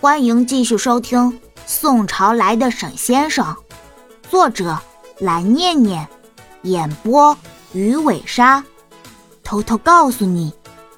[0.00, 1.18] 欢迎继续收听
[1.66, 3.44] 《宋朝来的沈先生》，
[4.30, 4.80] 作者
[5.18, 6.08] 蓝念念，
[6.62, 7.36] 演播
[7.72, 8.64] 鱼尾鲨。
[9.42, 10.54] 偷偷告诉你，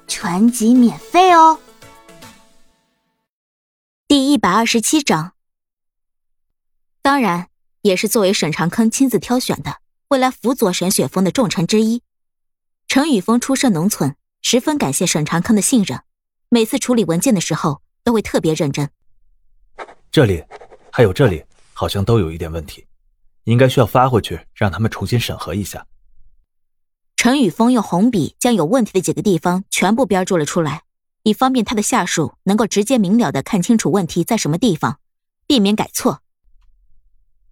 [0.07, 1.59] 全集免费哦。
[4.07, 5.33] 第一百二十七章，
[7.01, 7.47] 当然
[7.81, 9.77] 也是作为沈长坑亲自挑选的，
[10.09, 12.03] 未来辅佐沈雪峰的重臣之一。
[12.87, 16.03] 陈宇峰出身农村，十分感谢沈长坑的信任，
[16.49, 17.81] 每次处理文件的时候。
[18.11, 18.89] 都会特别认真。
[20.11, 20.43] 这里，
[20.91, 22.85] 还有这里，好像都有一点问题，
[23.45, 25.87] 应该需要发回去，让他们重新审核一下。
[27.15, 30.81] 陈宇峰用红笔将有问题的几个地方全部标注了出来，
[31.23, 34.99] 以方便他的下属能够直接明了的看清楚问题在什么地方，
[35.47, 36.21] 避免改错。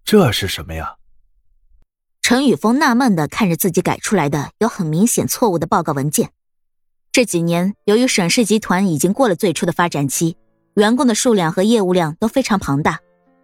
[0.04, 0.96] 这是什么呀？
[2.20, 6.32] 陈宇峰纳闷的看着自己改出来的有很明显错误的报告文件。
[7.12, 10.36] 这几年，由于沈氏集团已经过了最初的发展期，
[10.74, 12.98] 员工的数量和业务量都非常庞大。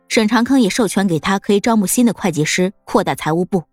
[0.08, 3.64] 沈长坑也授权给他可以招募新的会计师，扩大财务部。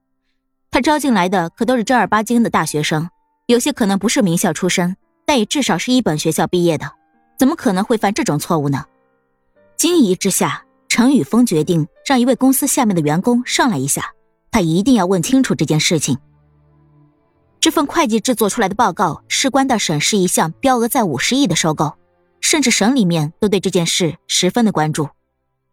[0.71, 3.09] 他招进来的可都是正儿八经的大学生，
[3.45, 6.91] 有些可能不是名校出身，但也至少是一本学校毕业的，
[7.37, 8.85] 怎么可能会犯这种错误呢？
[9.77, 14.13] 惊疑之下，程宇峰决定让一位公司下面的员工上来一下，
[14.49, 16.17] 他一定要问清楚这件事情。
[17.59, 21.93] 这份会计制作出来的报告事关到沈氏一项标额在五十亿的收购，
[22.43, 25.09] 甚至省里面都对这件事十分的关注，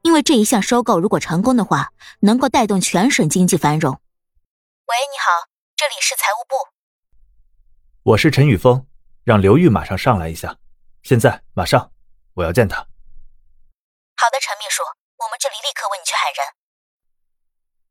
[0.02, 3.92] 因为这一项收购如果成功的话，能够带动全省经济繁荣。
[3.92, 6.54] 喂，你好，这里是财务部。
[8.04, 8.86] 我是陈宇峰，
[9.24, 10.56] 让刘玉马上上来一下，
[11.02, 11.91] 现在马上，
[12.34, 12.76] 我要见他。
[12.76, 12.86] 好
[14.32, 14.82] 的，陈秘书，
[15.18, 16.54] 我们这里立刻为你去喊人。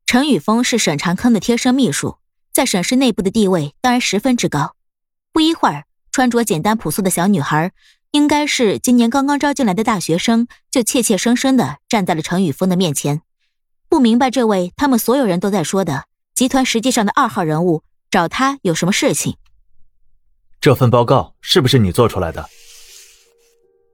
[0.06, 2.18] 陈宇峰是沈长坑的贴身秘书。
[2.52, 4.74] 在沈氏内部的地位当然十分之高。
[5.30, 7.70] 不一会儿，穿着简单朴素的小女孩，
[8.12, 13.22] 应该是今年刚刚招进来的大学生，就怯怯生生的站在了程宇峰的面前。
[13.88, 19.36] 不明白这位他们所有人都在说的集团实际上的二号人物找他有什么事情？
[20.60, 22.46] 这份报告是不是你做出来的？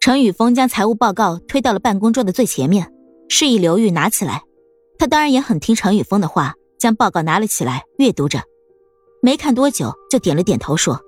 [0.01, 2.93] 程宇峰将财务报告推到了办公桌的最前面，
[3.29, 4.43] 示意刘玉拿起来。
[4.99, 6.55] 他当然也很听程宇峰的话。
[6.79, 8.43] 将报告拿了起来，阅读着，
[9.23, 11.01] 没看多久就点了点头，说：“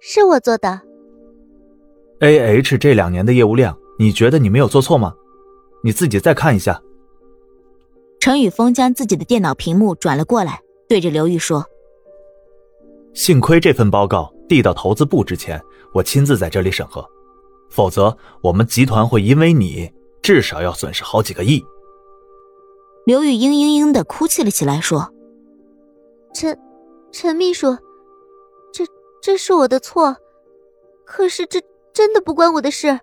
[0.00, 0.80] 是我做的。
[2.20, 5.14] ”A H 这两年的业务量，你觉得你没有做错吗？
[5.82, 6.80] 你自己再看一下。
[8.18, 11.64] 陈宇峰将自己的电脑屏幕转了过来，对着刘玉说
[13.14, 15.58] ：“幸亏这份报告递到投资部之前，
[15.94, 17.02] 我亲自在这里审核，
[17.70, 21.64] 否则我们集团会因为你至少要损失好几个亿。”
[23.06, 25.10] 刘玉嘤嘤嘤的哭泣了起来，说
[26.34, 26.58] ：“陈，
[27.10, 27.74] 陈秘书，
[28.70, 28.84] 这
[29.22, 30.14] 这是我的错，
[31.06, 31.58] 可是这
[32.00, 32.98] 真的不关我的事，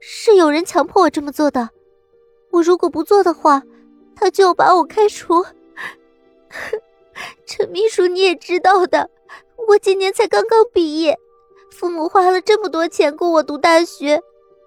[0.00, 1.70] 是有人强迫我这么做的。
[2.50, 3.62] 我如果不做的话，
[4.16, 5.46] 他就要把我开除。
[7.46, 9.08] 陈秘书你也知道的，
[9.68, 11.16] 我今年才刚刚毕业，
[11.70, 14.20] 父母花了这么多钱供我读大学，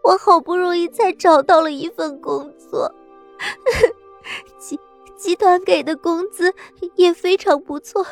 [0.03, 2.89] 我好不容易才找到了一份工作。
[4.57, 4.79] ”集
[5.17, 6.53] 集团给的工资
[6.95, 8.07] 也非常不错，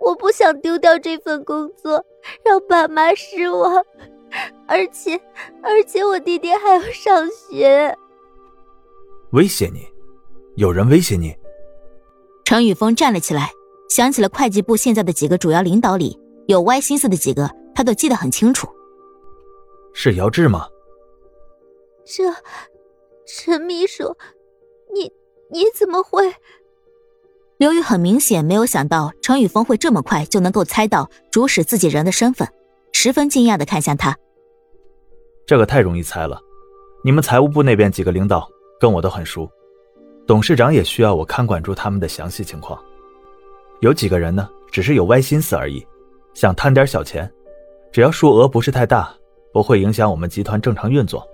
[0.00, 2.04] 我不想丢掉这份工作，
[2.42, 3.80] 让爸妈失望。
[4.66, 5.14] 而且，
[5.62, 7.96] 而且我弟弟还要上学。
[9.32, 9.86] 威胁你？
[10.56, 11.36] 有人威胁你？
[12.44, 13.50] 程宇峰站了起来，
[13.88, 18.68] 想起了会计部现在的几个主要领导里有歪心思的几个，他都记得很清楚。
[19.92, 20.66] 是姚志吗？
[22.04, 22.24] 这，
[23.26, 24.16] 陈秘书，
[24.92, 25.12] 你。
[25.50, 26.34] 你怎么会？
[27.58, 32.48] 刘宇很明显没有想到程宇峰会这么快就能够猜到主使自己人的身份，
[32.96, 34.16] 十分惊讶的看向他。
[35.46, 36.40] 这个太容易猜了，
[37.02, 38.48] 你们财务部那边几个领导
[38.80, 39.50] 跟我都很熟，
[40.26, 42.82] 董事长也需要我看管住他们的详细情况。
[43.80, 45.84] 有几个人呢，只是有歪心思而已，
[46.32, 47.30] 想贪点小钱，
[47.92, 49.12] 只要数额不是太大，
[49.52, 51.26] 不会影响我们集团正常运作，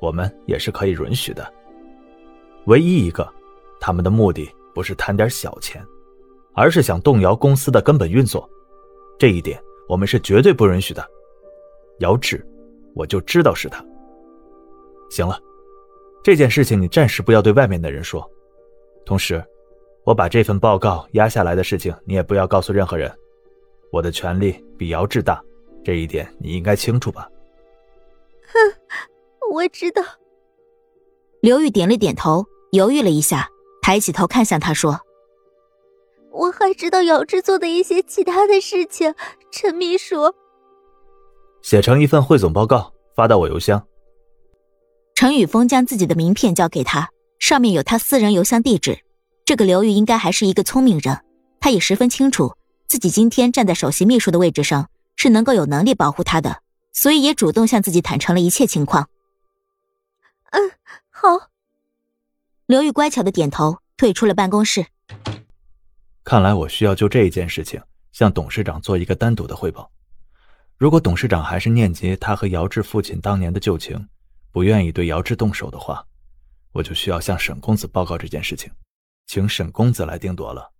[0.00, 1.50] 我们也是可以允许的。
[2.66, 3.26] 唯一一个。
[3.80, 5.84] 他们的目的不是贪点小钱，
[6.54, 8.48] 而是想动摇公司的根本运作，
[9.18, 11.06] 这一点我们是绝对不允许的。
[12.00, 12.44] 姚志，
[12.94, 13.84] 我就知道是他。
[15.10, 15.38] 行了，
[16.22, 18.28] 这件事情你暂时不要对外面的人说，
[19.04, 19.44] 同时，
[20.04, 23.12] 我把这份报告压下来的事情你也不要告诉任何人。
[23.92, 25.40] 我的权力比姚志大，
[25.84, 27.28] 这一点你应该清楚吧？
[28.46, 28.58] 哼，
[29.52, 30.02] 我知道。
[31.40, 33.48] 刘玉点了点头，犹豫了一下。
[33.82, 34.98] 抬起头看向他，说
[36.34, 39.14] ：“我还知道姚志做的一些其他的事情。”
[39.52, 40.34] 陈秘书，
[41.62, 43.86] 写成一份汇总报告发到我邮箱。
[45.14, 47.08] 陈宇峰将自己的名片交给他，
[47.38, 48.98] 上面有他私人邮箱地址。
[49.44, 51.24] 这个刘玉应该还是一个聪明人，
[51.60, 52.52] 他也十分清楚
[52.88, 59.08] 自己今天站在首席秘书的位置上是能够有能力保护他的，所以也主动向自己坦诚了一切情况。
[60.50, 60.72] 嗯，
[61.10, 61.50] 好。
[62.66, 64.86] 刘玉乖巧的点头，退出了办公室。
[66.24, 67.78] 看来我需要就这一件事情
[68.12, 69.90] 向董事长做一个单独的汇报。
[70.78, 74.08] 如果董事长还是念及他和姚志父亲当年的旧情，
[74.50, 76.06] 不愿意对姚志动手的话，
[76.72, 78.72] 我就需要向沈公子报告这件事情，
[79.26, 80.72] 请沈公子来定夺了。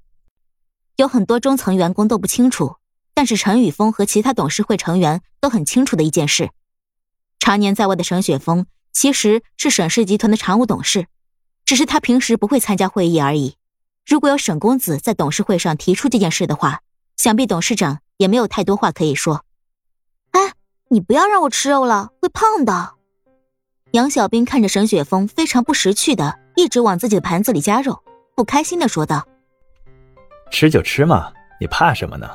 [0.97, 2.77] 有很多中层员工都不清楚，
[3.13, 6.51] 但是陈宇峰和其他董事会成员都很清楚的一件事：
[7.39, 11.07] 常年在外的沈雪峰其实是沈氏集团的常务董事。
[11.67, 13.57] 只是他平时不会参加会议而已。
[14.07, 16.81] 如果有沈公子在董事会上提出这件事的话，
[17.17, 19.45] 想必董事长也没有太多话可以说。
[20.33, 20.53] 哎，
[20.89, 22.93] 你不要让我吃肉了，会胖的。
[23.93, 28.03] 杨小兵看着沈雪峰非常不识趣的一直往自己的盘子里加肉，
[28.35, 29.27] 不开心的说道
[30.51, 32.29] ：“吃就吃嘛，你怕什么呢？”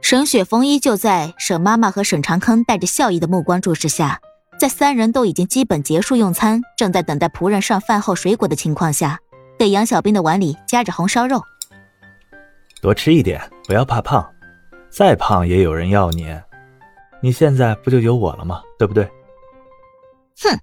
[0.00, 4.20] 沈雪峰依旧在沈妈妈和沈长坑带着笑意的目光注视下。
[4.58, 9.18] 在三人都已经基本结束用餐，正在等待仆人上饭后水果的情况下，
[9.60, 11.42] 给杨小兵的碗里夹着红烧肉。
[12.80, 14.26] 多吃一点，不要怕胖，
[14.88, 16.34] 再胖也有人要你。
[17.20, 18.62] 你现在不就有我了吗？
[18.78, 19.04] 对不对？
[20.42, 20.58] 哼！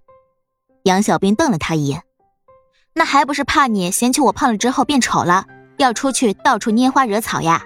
[0.86, 2.02] 杨小兵瞪了他一眼，
[2.96, 5.46] 那还不是怕你嫌弃我胖了之后变丑了，
[5.78, 7.64] 要出去到处拈花惹草呀？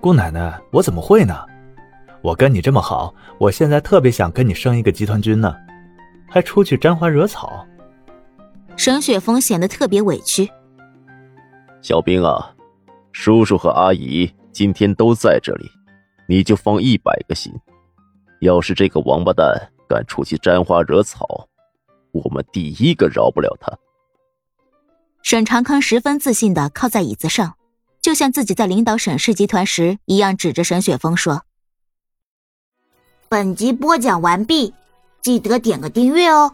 [0.00, 1.44] 姑奶奶，我怎么会呢？
[2.22, 5.54] 我跟你这么好，我现在特别想跟你生一个集团军呢，
[6.26, 7.66] 还出去沾花惹草。
[8.76, 10.50] 沈雪峰显得特别委屈。
[11.82, 12.54] 小兵啊，
[13.12, 15.70] 叔叔和阿姨今天都在这里，
[16.28, 17.52] 你就放一百个心。
[18.40, 21.48] 要是这个王八蛋敢出去沾花惹草，
[22.12, 23.72] 我们第一个饶不了他。
[25.22, 27.56] 沈长康十分自信的靠在椅子上，
[28.00, 31.44] 就像自己在领导沈氏集团时一样，指着沈雪峰说。
[33.28, 34.72] 本集播讲完毕，
[35.22, 36.52] 记得点个订阅哦。